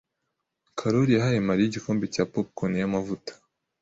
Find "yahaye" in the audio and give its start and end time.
1.15-1.39